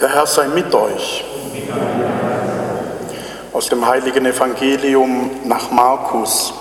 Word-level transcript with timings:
Der 0.00 0.14
Herr 0.14 0.26
sei 0.26 0.46
mit 0.46 0.72
euch. 0.72 1.24
Aus 3.52 3.68
dem 3.68 3.84
heiligen 3.84 4.26
Evangelium 4.26 5.30
nach 5.44 5.72
Markus. 5.72 6.52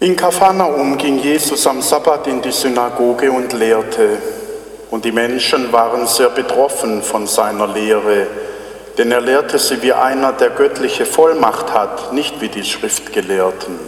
In 0.00 0.14
Kapharnaum 0.14 0.98
ging 0.98 1.18
Jesus 1.18 1.66
am 1.66 1.80
Sabbat 1.80 2.26
in 2.26 2.42
die 2.42 2.52
Synagoge 2.52 3.32
und 3.32 3.54
lehrte. 3.54 4.18
Und 4.90 5.06
die 5.06 5.12
Menschen 5.12 5.72
waren 5.72 6.06
sehr 6.06 6.28
betroffen 6.28 7.02
von 7.02 7.26
seiner 7.26 7.68
Lehre, 7.68 8.26
denn 8.98 9.10
er 9.10 9.22
lehrte 9.22 9.58
sie 9.58 9.80
wie 9.80 9.94
einer, 9.94 10.32
der 10.32 10.50
göttliche 10.50 11.06
Vollmacht 11.06 11.72
hat, 11.72 12.12
nicht 12.12 12.42
wie 12.42 12.50
die 12.50 12.64
Schriftgelehrten. 12.64 13.78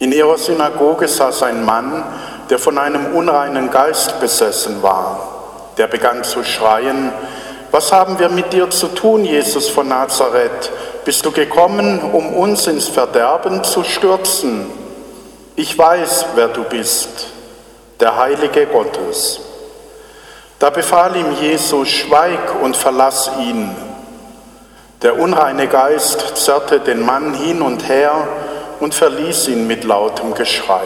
In 0.00 0.10
ihrer 0.10 0.36
Synagoge 0.36 1.06
saß 1.06 1.44
ein 1.44 1.64
Mann, 1.64 2.02
der 2.52 2.58
von 2.58 2.76
einem 2.76 3.14
unreinen 3.14 3.70
Geist 3.70 4.20
besessen 4.20 4.82
war. 4.82 5.72
Der 5.78 5.86
begann 5.86 6.22
zu 6.22 6.44
schreien, 6.44 7.10
was 7.70 7.90
haben 7.92 8.18
wir 8.18 8.28
mit 8.28 8.52
dir 8.52 8.68
zu 8.68 8.88
tun, 8.88 9.24
Jesus 9.24 9.70
von 9.70 9.88
Nazareth? 9.88 10.70
Bist 11.06 11.24
du 11.24 11.32
gekommen, 11.32 11.98
um 12.12 12.34
uns 12.34 12.66
ins 12.66 12.88
Verderben 12.88 13.64
zu 13.64 13.82
stürzen? 13.84 14.66
Ich 15.56 15.78
weiß, 15.78 16.26
wer 16.34 16.48
du 16.48 16.64
bist, 16.64 17.28
der 17.98 18.18
Heilige 18.18 18.66
Gottes. 18.66 19.40
Da 20.58 20.68
befahl 20.68 21.16
ihm 21.16 21.32
Jesus, 21.40 21.88
schweig 21.88 22.62
und 22.62 22.76
verlass 22.76 23.30
ihn. 23.40 23.74
Der 25.00 25.18
unreine 25.18 25.68
Geist 25.68 26.36
zerrte 26.36 26.80
den 26.80 27.00
Mann 27.00 27.32
hin 27.32 27.62
und 27.62 27.88
her 27.88 28.12
und 28.78 28.94
verließ 28.94 29.48
ihn 29.48 29.66
mit 29.66 29.84
lautem 29.84 30.34
Geschrei. 30.34 30.84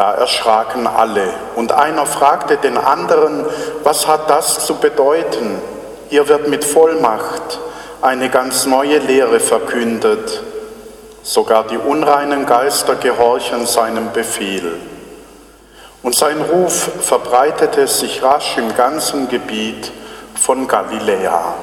Da 0.00 0.12
erschraken 0.12 0.86
alle, 0.86 1.28
und 1.56 1.72
einer 1.72 2.06
fragte 2.06 2.56
den 2.56 2.78
anderen, 2.78 3.44
was 3.84 4.06
hat 4.06 4.30
das 4.30 4.64
zu 4.64 4.76
bedeuten? 4.76 5.60
Hier 6.08 6.26
wird 6.26 6.48
mit 6.48 6.64
Vollmacht 6.64 7.60
eine 8.00 8.30
ganz 8.30 8.64
neue 8.64 8.96
Lehre 8.96 9.40
verkündet. 9.40 10.42
Sogar 11.22 11.64
die 11.64 11.76
unreinen 11.76 12.46
Geister 12.46 12.94
gehorchen 12.94 13.66
seinem 13.66 14.10
Befehl. 14.12 14.80
Und 16.02 16.14
sein 16.14 16.40
Ruf 16.40 16.92
verbreitete 17.02 17.86
sich 17.86 18.22
rasch 18.22 18.56
im 18.56 18.74
ganzen 18.74 19.28
Gebiet 19.28 19.92
von 20.34 20.66
Galiläa. 20.66 21.56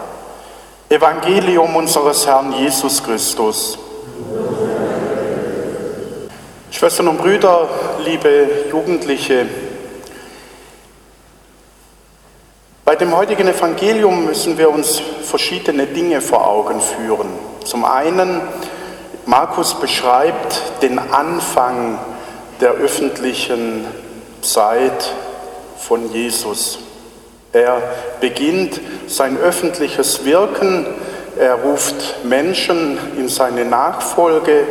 Evangelium 0.89 1.75
unseres 1.75 2.27
Herrn 2.27 2.53
Jesus 2.53 3.03
Christus. 3.03 3.79
Schwestern 6.69 7.07
und 7.07 7.17
Brüder, 7.17 7.67
liebe 8.07 8.47
Jugendliche, 8.71 9.47
bei 12.85 12.95
dem 12.95 13.13
heutigen 13.13 13.49
Evangelium 13.49 14.25
müssen 14.25 14.57
wir 14.57 14.69
uns 14.69 15.01
verschiedene 15.23 15.87
Dinge 15.87 16.21
vor 16.21 16.47
Augen 16.47 16.79
führen. 16.79 17.27
Zum 17.65 17.83
einen, 17.83 18.39
Markus 19.25 19.73
beschreibt 19.73 20.81
den 20.81 20.97
Anfang 20.99 21.99
der 22.61 22.71
öffentlichen 22.71 23.85
Zeit 24.39 25.11
von 25.77 26.09
Jesus. 26.13 26.79
Er 27.51 27.81
beginnt 28.21 28.79
sein 29.07 29.37
öffentliches 29.37 30.23
Wirken, 30.23 30.85
er 31.37 31.55
ruft 31.55 32.23
Menschen 32.23 32.97
in 33.17 33.27
seine 33.27 33.65
Nachfolge 33.65 34.65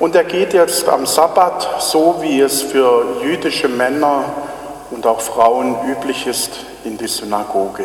und 0.00 0.14
er 0.16 0.24
geht 0.24 0.52
jetzt 0.52 0.88
am 0.88 1.06
Sabbat, 1.06 1.82
so 1.82 2.16
wie 2.20 2.40
es 2.40 2.62
für 2.62 3.04
jüdische 3.22 3.68
Männer 3.68 4.24
und 4.90 5.06
auch 5.06 5.20
Frauen 5.20 5.76
üblich 5.88 6.26
ist, 6.26 6.50
in 6.84 6.98
die 6.98 7.08
Synagoge. 7.08 7.84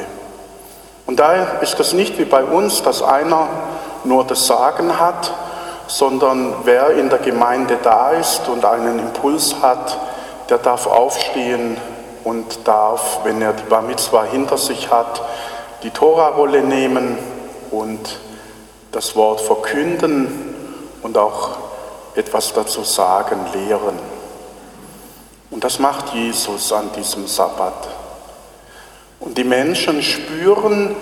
Und 1.06 1.20
daher 1.20 1.62
ist 1.62 1.80
es 1.80 1.94
nicht 1.94 2.20
wie 2.20 2.26
bei 2.26 2.44
uns, 2.44 2.84
dass 2.84 3.02
einer 3.02 3.48
nur 4.04 4.24
das 4.26 4.46
Sagen 4.46 5.00
hat, 5.00 5.32
sondern 5.88 6.54
wer 6.66 6.92
in 6.92 7.10
der 7.10 7.20
Gemeinde 7.20 7.78
da 7.82 8.12
ist 8.12 8.48
und 8.48 8.64
einen 8.64 9.00
Impuls 9.00 9.56
hat, 9.62 9.98
der 10.50 10.60
darf 10.60 10.88
aufstehen 10.88 11.78
und 12.24 12.68
darf, 12.68 13.20
wenn 13.24 13.42
er 13.42 13.54
die 13.54 13.64
Bar 13.64 13.82
Mitzvah 13.82 14.24
hinter 14.24 14.58
sich 14.58 14.92
hat, 14.92 15.22
die 15.84 15.90
Tora-Rolle 15.90 16.62
nehmen 16.62 17.18
und 17.72 18.20
das 18.92 19.16
Wort 19.16 19.42
verkünden 19.42 20.56
und 21.02 21.18
auch 21.18 21.69
etwas 22.20 22.54
dazu 22.54 22.84
sagen, 22.84 23.40
lehren. 23.54 23.98
Und 25.50 25.64
das 25.64 25.80
macht 25.80 26.14
Jesus 26.14 26.72
an 26.72 26.92
diesem 26.96 27.26
Sabbat. 27.28 27.88
Und 29.20 29.38
die 29.38 29.44
Menschen 29.44 30.04
spüren, 30.04 30.96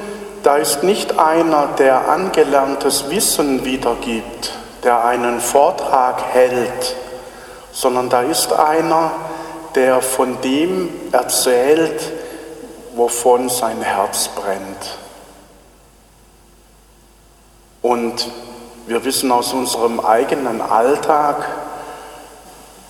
da 0.44 0.58
ist 0.58 0.84
nicht 0.84 1.20
einer, 1.20 1.68
der 1.78 2.08
angelerntes 2.08 3.10
Wissen 3.10 3.66
wiedergibt, 3.66 4.54
der 4.84 5.04
einen 5.04 5.42
Vortrag 5.42 6.24
hält, 6.32 6.96
sondern 7.72 8.10
da 8.10 8.22
ist 8.22 8.54
einer, 8.54 9.12
der 9.76 10.02
von 10.02 10.40
dem 10.42 10.90
erzählt, 11.12 12.12
wovon 12.96 13.50
sein 13.50 13.82
Herz 13.82 14.30
brennt. 14.30 14.98
Und 17.82 18.28
wir 18.88 19.04
wissen 19.04 19.32
aus 19.34 19.52
unserem 19.52 20.00
eigenen 20.00 20.62
Alltag, 20.62 21.46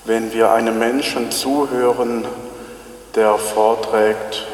wenn 0.05 0.31
wir 0.31 0.51
einem 0.51 0.77
Menschen 0.77 1.31
zuhören, 1.31 2.23
der 3.15 3.33
vorträgt, 3.35 4.45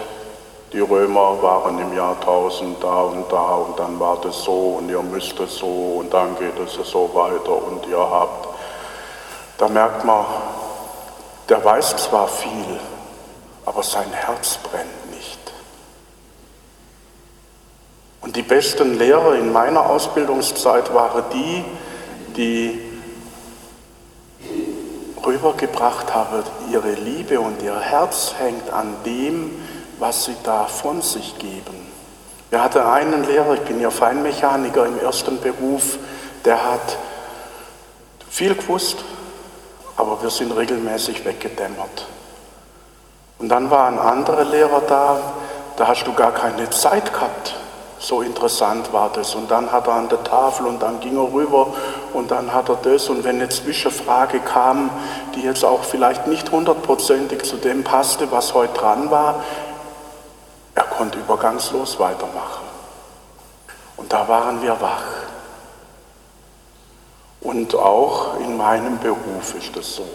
die 0.72 0.80
Römer 0.80 1.42
waren 1.44 1.80
im 1.80 1.96
Jahr 1.96 2.16
1000 2.20 2.82
da 2.82 3.02
und 3.02 3.32
da 3.32 3.56
und 3.56 3.78
dann 3.78 4.00
war 4.00 4.18
das 4.24 4.42
so 4.44 4.78
und 4.80 4.90
ihr 4.90 5.04
müsst 5.04 5.38
es 5.40 5.58
so 5.58 5.98
und 6.00 6.14
dann 6.14 6.36
geht 6.40 6.58
es 6.60 6.74
so 6.90 7.12
weiter 7.14 7.68
und 7.68 7.86
ihr 7.88 8.00
habt. 8.00 8.48
Da 9.58 9.68
merkt 9.68 10.06
man, 10.06 10.26
der 11.50 11.64
weiß 11.64 11.98
zwar 11.98 12.28
viel, 12.28 12.80
aber 13.66 13.84
sein 13.84 14.12
Herz 14.12 14.58
brennt. 14.58 15.03
Und 18.24 18.38
die 18.38 18.42
besten 18.42 18.98
Lehrer 18.98 19.36
in 19.36 19.52
meiner 19.52 19.86
Ausbildungszeit 19.86 20.94
waren 20.94 21.24
die, 21.34 21.66
die 22.38 22.80
rübergebracht 25.26 26.14
haben, 26.14 26.44
ihre 26.72 26.94
Liebe 26.94 27.40
und 27.42 27.62
ihr 27.62 27.78
Herz 27.78 28.34
hängt 28.40 28.72
an 28.72 28.96
dem, 29.06 29.52
was 30.00 30.26
sie 30.26 30.36
da 30.44 30.66
von 30.66 31.02
sich 31.02 31.38
geben. 31.38 31.92
Wir 32.50 32.64
hatten 32.64 32.80
einen 32.80 33.26
Lehrer, 33.26 33.56
ich 33.56 33.62
bin 33.62 33.82
ja 33.82 33.90
Feinmechaniker 33.90 34.86
im 34.86 35.00
ersten 35.00 35.42
Beruf, 35.42 35.98
der 36.46 36.64
hat 36.64 36.98
viel 38.30 38.56
gewusst, 38.56 39.04
aber 39.98 40.22
wir 40.22 40.30
sind 40.30 40.56
regelmäßig 40.56 41.26
weggedämmert. 41.26 42.08
Und 43.40 43.50
dann 43.50 43.70
war 43.70 43.88
ein 43.88 44.00
anderer 44.00 44.46
Lehrer 44.46 44.82
da, 44.88 45.20
da 45.76 45.88
hast 45.88 46.06
du 46.06 46.14
gar 46.14 46.34
keine 46.34 46.70
Zeit 46.70 47.12
gehabt, 47.12 47.56
so 48.04 48.22
interessant 48.22 48.92
war 48.92 49.10
das. 49.14 49.34
Und 49.34 49.50
dann 49.50 49.72
hat 49.72 49.88
er 49.88 49.94
an 49.94 50.10
der 50.10 50.24
Tafel 50.24 50.68
und 50.68 50.82
dann 50.82 51.00
ging 51.00 51.16
er 51.16 51.32
rüber 51.32 51.68
und 52.14 52.32
dann 52.32 52.54
hat 52.54 52.70
er 52.70 52.76
das. 52.76 53.10
Und 53.10 53.24
wenn 53.24 53.38
eine 53.38 53.50
Zwischenfrage 53.50 54.40
kam, 54.40 54.90
die 55.36 55.42
jetzt 55.42 55.64
auch 55.64 55.84
vielleicht 55.84 56.28
nicht 56.28 56.52
hundertprozentig 56.52 57.44
zu 57.44 57.56
dem 57.56 57.84
passte, 57.84 58.30
was 58.32 58.54
heute 58.54 58.74
dran 58.74 59.10
war, 59.10 59.44
er 60.76 60.84
konnte 60.84 61.18
übergangslos 61.18 61.98
weitermachen. 62.00 62.64
Und 63.96 64.12
da 64.12 64.28
waren 64.28 64.62
wir 64.62 64.82
wach. 64.82 65.04
Und 67.40 67.76
auch 67.76 68.40
in 68.40 68.58
meinem 68.58 69.00
Beruf 69.00 69.56
ist 69.58 69.76
es 69.78 69.96
so, 69.96 70.06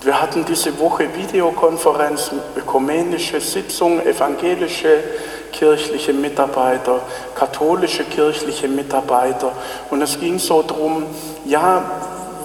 Wir 0.01 0.21
hatten 0.21 0.45
diese 0.45 0.79
Woche 0.79 1.13
Videokonferenz, 1.13 2.31
ökumenische 2.55 3.41
Sitzung, 3.41 4.01
evangelische 4.05 5.03
kirchliche 5.51 6.13
Mitarbeiter, 6.13 7.01
katholische 7.35 8.03
kirchliche 8.03 8.67
Mitarbeiter. 8.67 9.51
Und 9.89 10.01
es 10.01 10.19
ging 10.19 10.39
so 10.39 10.61
darum, 10.61 11.03
ja, 11.45 11.83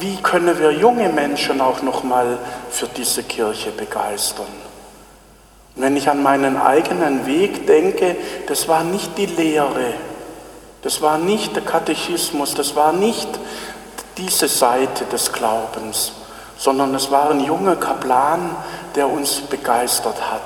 wie 0.01 0.17
können 0.17 0.59
wir 0.59 0.73
junge 0.73 1.09
Menschen 1.09 1.61
auch 1.61 1.83
nochmal 1.83 2.39
für 2.71 2.87
diese 2.89 3.23
Kirche 3.23 3.71
begeistern? 3.71 4.47
Und 5.77 5.83
wenn 5.83 5.97
ich 5.97 6.09
an 6.09 6.23
meinen 6.23 6.57
eigenen 6.57 7.27
Weg 7.27 7.67
denke, 7.67 8.17
das 8.47 8.69
war 8.69 8.85
nicht 8.85 9.17
die 9.19 9.27
Lehre, 9.27 9.95
das 10.83 11.01
war 11.01 11.19
nicht 11.19 11.57
der 11.57 11.65
Katechismus, 11.65 12.55
das 12.55 12.77
war 12.77 12.93
nicht 12.93 13.29
diese 14.19 14.49
Seite 14.49 15.05
des 15.07 15.33
Glaubens, 15.33 16.13
sondern 16.59 16.95
es 16.95 17.11
war 17.11 17.31
ein 17.31 17.41
junger 17.41 17.77
Kaplan, 17.77 18.55
der 18.95 19.09
uns 19.09 19.41
begeistert 19.41 20.21
hat, 20.31 20.43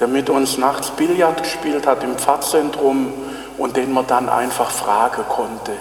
der 0.00 0.08
mit 0.08 0.28
uns 0.30 0.58
nachts 0.58 0.90
Billard 0.90 1.42
gespielt 1.42 1.86
hat 1.86 2.02
im 2.02 2.16
Pfarrzentrum 2.16 3.12
und 3.58 3.76
den 3.76 3.92
man 3.92 4.06
dann 4.06 4.28
einfach 4.28 4.70
fragen 4.70 5.24
konnte, 5.28 5.72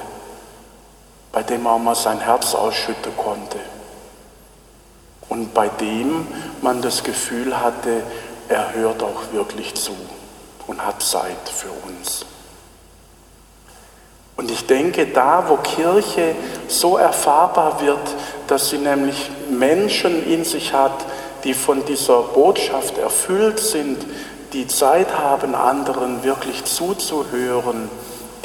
bei 1.32 1.44
dem 1.44 1.64
man 1.64 1.84
mal 1.84 1.96
sein 1.96 2.20
Herz 2.20 2.54
ausschütten 2.54 3.16
konnte 3.18 3.60
und 5.30 5.54
bei 5.54 5.68
dem 5.68 6.28
man 6.62 6.82
das 6.82 7.04
Gefühl 7.04 7.60
hatte, 7.60 8.04
er 8.50 8.74
hört 8.76 9.02
auch 9.02 9.32
wirklich 9.32 9.74
zu 9.74 9.94
und 10.68 10.86
hat 10.86 11.02
Zeit 11.02 11.50
für 11.50 11.72
uns. 11.88 12.26
Und 14.36 14.50
ich 14.52 14.66
denke, 14.66 15.08
da, 15.08 15.46
wo 15.48 15.58
Kirche 15.58 16.36
so 16.68 16.98
erfahrbar 16.98 17.82
wird, 17.82 18.00
dass 18.48 18.70
sie 18.70 18.80
nämlich 18.80 19.30
Menschen 19.50 20.26
in 20.28 20.44
sich 20.44 20.74
hat, 20.74 21.06
die 21.44 21.54
von 21.54 21.86
dieser 21.86 22.22
Botschaft 22.22 22.98
erfüllt 22.98 23.60
sind, 23.60 24.06
die 24.54 24.68
Zeit 24.68 25.18
haben, 25.18 25.56
anderen 25.56 26.24
wirklich 26.24 26.64
zuzuhören, 26.64 27.90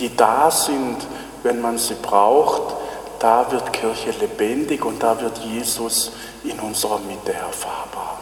die 0.01 0.15
da 0.17 0.51
sind, 0.51 0.97
wenn 1.43 1.61
man 1.61 1.79
sie 1.79 1.95
braucht, 1.95 2.75
da 3.19 3.51
wird 3.51 3.73
Kirche 3.73 4.11
lebendig 4.21 4.85
und 4.85 5.03
da 5.03 5.21
wird 5.21 5.39
Jesus 5.39 6.13
in 6.45 6.59
unserer 6.61 6.99
Mitte 7.01 7.33
erfahrbar. 7.33 8.19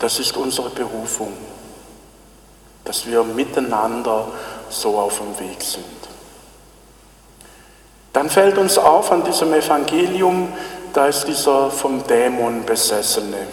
Das 0.00 0.18
ist 0.18 0.36
unsere 0.36 0.70
Berufung, 0.70 1.32
dass 2.84 3.06
wir 3.06 3.22
miteinander 3.22 4.26
so 4.68 4.98
auf 4.98 5.18
dem 5.18 5.38
Weg 5.38 5.62
sind. 5.62 5.84
Dann 8.12 8.28
fällt 8.28 8.58
uns 8.58 8.78
auf 8.78 9.12
an 9.12 9.24
diesem 9.24 9.52
Evangelium, 9.52 10.52
da 10.92 11.06
ist 11.06 11.26
dieser 11.26 11.70
vom 11.70 12.06
Dämon 12.06 12.64
besessene. 12.64 13.46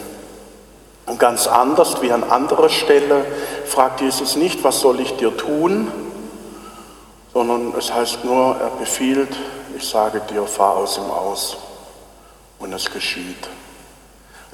Und 1.06 1.18
ganz 1.18 1.46
anders 1.46 2.00
wie 2.02 2.12
an 2.12 2.22
anderer 2.22 2.68
Stelle 2.68 3.24
fragt 3.66 4.00
Jesus 4.00 4.36
nicht, 4.36 4.62
was 4.62 4.80
soll 4.80 5.00
ich 5.00 5.16
dir 5.16 5.36
tun, 5.36 5.90
sondern 7.32 7.74
es 7.76 7.92
heißt 7.92 8.24
nur, 8.24 8.56
er 8.60 8.70
befiehlt, 8.78 9.34
ich 9.76 9.88
sage 9.88 10.20
dir, 10.30 10.44
fahr 10.44 10.76
aus 10.76 10.98
ihm 10.98 11.10
aus. 11.10 11.56
Und 12.58 12.72
es 12.72 12.90
geschieht. 12.90 13.48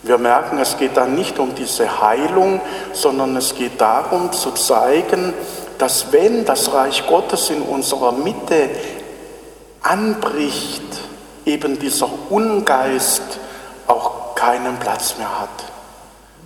Wir 0.03 0.19
merken, 0.19 0.59
es 0.59 0.77
geht 0.77 0.97
da 0.97 1.07
nicht 1.07 1.39
um 1.39 1.55
diese 1.55 2.01
Heilung, 2.01 2.61
sondern 2.93 3.37
es 3.37 3.55
geht 3.55 3.81
darum 3.81 4.33
zu 4.33 4.53
zeigen, 4.53 5.35
dass 5.79 6.13
wenn 6.13 6.45
das 6.45 6.73
Reich 6.73 7.07
Gottes 7.07 7.51
in 7.51 7.63
unserer 7.63 8.13
Mitte 8.13 8.71
anbricht, 9.83 10.86
eben 11.47 11.79
dieser 11.79 12.09
Ungeist 12.29 13.23
auch 13.87 14.35
keinen 14.35 14.77
Platz 14.77 15.17
mehr 15.17 15.41
hat. 15.41 15.73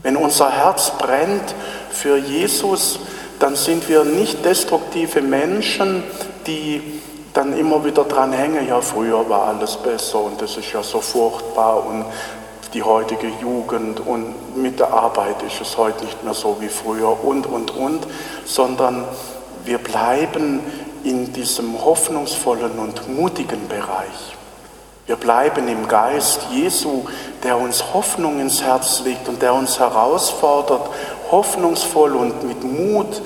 Wenn 0.02 0.16
unser 0.16 0.50
Herz 0.50 0.92
brennt 0.98 1.54
für 1.90 2.16
Jesus, 2.16 3.00
dann 3.38 3.56
sind 3.56 3.88
wir 3.88 4.04
nicht 4.04 4.44
destruktive 4.44 5.22
Menschen, 5.22 6.04
die 6.46 7.00
dann 7.32 7.56
immer 7.56 7.84
wieder 7.84 8.04
dran 8.04 8.32
hängen, 8.32 8.66
ja 8.66 8.80
früher 8.80 9.28
war 9.28 9.46
alles 9.48 9.76
besser 9.76 10.20
und 10.20 10.40
das 10.40 10.56
ist 10.56 10.72
ja 10.72 10.82
so 10.82 11.00
furchtbar 11.00 11.86
und 11.86 12.04
die 12.74 12.82
heutige 12.82 13.28
Jugend 13.40 14.00
und 14.00 14.56
mit 14.56 14.78
der 14.78 14.92
Arbeit 14.92 15.42
ist 15.42 15.60
es 15.60 15.76
heute 15.76 16.04
nicht 16.04 16.22
mehr 16.22 16.34
so 16.34 16.56
wie 16.60 16.68
früher 16.68 17.24
und, 17.24 17.46
und, 17.46 17.70
und, 17.72 18.06
sondern 18.44 19.04
wir 19.64 19.78
bleiben 19.78 20.60
in 21.02 21.32
diesem 21.32 21.84
hoffnungsvollen 21.84 22.78
und 22.78 23.08
mutigen 23.16 23.68
Bereich. 23.68 24.36
Wir 25.10 25.16
bleiben 25.16 25.66
im 25.66 25.88
Geist 25.88 26.46
Jesu, 26.52 27.02
der 27.42 27.58
uns 27.58 27.82
Hoffnung 27.92 28.38
ins 28.38 28.62
Herz 28.62 29.00
legt 29.00 29.28
und 29.28 29.42
der 29.42 29.54
uns 29.54 29.80
herausfordert, 29.80 30.88
hoffnungsvoll 31.32 32.14
und 32.14 32.44
mit 32.44 32.62
Mut 32.62 33.20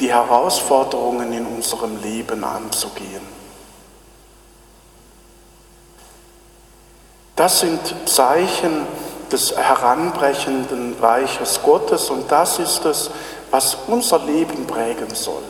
die 0.00 0.10
Herausforderungen 0.10 1.30
in 1.34 1.44
unserem 1.44 2.00
Leben 2.00 2.42
anzugehen. 2.44 3.20
Das 7.36 7.60
sind 7.60 8.08
Zeichen 8.08 8.86
des 9.30 9.54
heranbrechenden 9.54 10.96
Reiches 10.98 11.60
Gottes 11.62 12.08
und 12.08 12.32
das 12.32 12.58
ist 12.58 12.86
es, 12.86 13.10
was 13.50 13.76
unser 13.86 14.18
Leben 14.20 14.66
prägen 14.66 15.14
soll. 15.14 15.42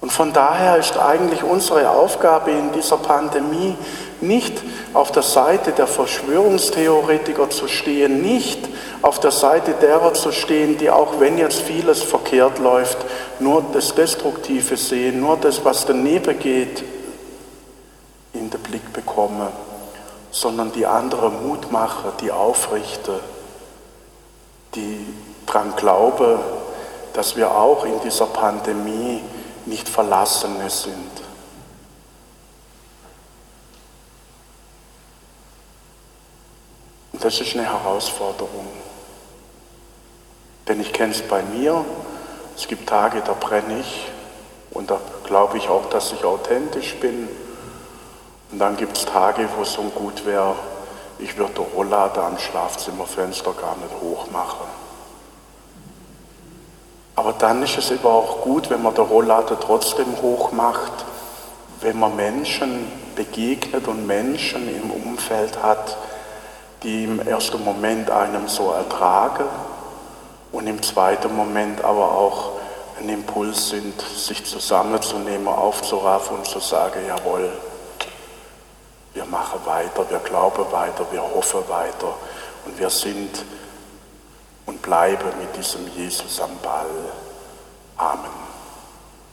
Und 0.00 0.10
von 0.10 0.32
daher 0.32 0.78
ist 0.78 0.96
eigentlich 0.96 1.42
unsere 1.42 1.90
Aufgabe 1.90 2.50
in 2.52 2.72
dieser 2.72 2.96
Pandemie 2.96 3.76
nicht 4.22 4.62
auf 4.94 5.12
der 5.12 5.22
Seite 5.22 5.72
der 5.72 5.86
Verschwörungstheoretiker 5.86 7.50
zu 7.50 7.68
stehen, 7.68 8.22
nicht 8.22 8.58
auf 9.02 9.20
der 9.20 9.30
Seite 9.30 9.72
derer 9.72 10.14
zu 10.14 10.32
stehen, 10.32 10.78
die 10.78 10.90
auch 10.90 11.20
wenn 11.20 11.36
jetzt 11.36 11.60
vieles 11.60 12.02
verkehrt 12.02 12.58
läuft, 12.58 12.98
nur 13.40 13.62
das 13.72 13.94
Destruktive 13.94 14.76
sehen, 14.76 15.20
nur 15.20 15.36
das, 15.36 15.64
was 15.64 15.84
daneben 15.84 16.38
geht, 16.38 16.82
in 18.32 18.48
den 18.48 18.60
Blick 18.60 18.92
bekommen, 18.92 19.48
sondern 20.30 20.72
die 20.72 20.86
andere 20.86 21.30
Mutmacher, 21.30 22.12
die 22.20 22.30
Aufrichter, 22.30 23.20
die 24.74 25.04
daran 25.46 25.74
glauben, 25.76 26.38
dass 27.12 27.36
wir 27.36 27.50
auch 27.50 27.84
in 27.84 28.00
dieser 28.04 28.26
Pandemie 28.26 29.20
nicht 29.66 29.88
Verlassene 29.88 30.70
sind. 30.70 31.22
Und 37.12 37.24
das 37.24 37.40
ist 37.40 37.54
eine 37.54 37.64
Herausforderung. 37.64 38.68
Denn 40.68 40.80
ich 40.80 40.92
kenne 40.92 41.12
es 41.12 41.22
bei 41.22 41.42
mir, 41.42 41.84
es 42.56 42.68
gibt 42.68 42.88
Tage, 42.88 43.22
da 43.22 43.32
brenne 43.32 43.80
ich 43.80 44.06
und 44.70 44.90
da 44.90 45.00
glaube 45.24 45.58
ich 45.58 45.68
auch, 45.68 45.88
dass 45.90 46.12
ich 46.12 46.24
authentisch 46.24 46.94
bin. 46.96 47.28
Und 48.52 48.58
dann 48.58 48.76
gibt 48.76 48.96
es 48.96 49.04
Tage, 49.04 49.48
wo 49.56 49.62
es 49.62 49.72
so 49.72 49.82
gut 49.82 50.24
wäre, 50.26 50.54
ich 51.18 51.36
würde 51.36 51.54
die 51.54 51.74
Rolllader 51.76 52.24
am 52.24 52.38
Schlafzimmerfenster 52.38 53.52
gar 53.52 53.76
nicht 53.76 53.94
hochmachen. 54.00 54.66
Aber 57.20 57.34
dann 57.34 57.62
ist 57.62 57.76
es 57.76 57.90
eben 57.90 58.06
auch 58.06 58.40
gut, 58.40 58.70
wenn 58.70 58.82
man 58.82 58.94
der 58.94 59.04
Rolllader 59.04 59.60
trotzdem 59.60 60.06
hoch 60.22 60.52
macht, 60.52 61.04
wenn 61.82 61.98
man 61.98 62.16
Menschen 62.16 62.90
begegnet 63.14 63.86
und 63.88 64.06
Menschen 64.06 64.66
im 64.74 64.90
Umfeld 64.90 65.62
hat, 65.62 65.98
die 66.82 67.04
im 67.04 67.20
ersten 67.20 67.62
Moment 67.62 68.10
einem 68.10 68.48
so 68.48 68.72
ertragen 68.72 69.44
und 70.50 70.66
im 70.66 70.82
zweiten 70.82 71.36
Moment 71.36 71.84
aber 71.84 72.10
auch 72.10 72.52
ein 72.98 73.10
Impuls 73.10 73.68
sind, 73.68 74.00
sich 74.00 74.46
zusammenzunehmen, 74.46 75.46
aufzuraffen 75.46 76.38
und 76.38 76.46
zu 76.46 76.58
sagen, 76.58 77.00
jawohl, 77.06 77.52
wir 79.12 79.26
machen 79.26 79.60
weiter, 79.66 80.08
wir 80.08 80.20
glauben 80.20 80.64
weiter, 80.72 81.04
wir 81.10 81.20
hoffen 81.20 81.68
weiter 81.68 82.14
und 82.64 82.78
wir 82.78 82.88
sind 82.88 83.44
und 84.70 84.80
bleibe 84.82 85.24
mit 85.40 85.56
diesem 85.56 85.86
Jesus 85.96 86.40
am 86.40 86.56
Ball. 86.62 86.86
Amen. 87.96 88.49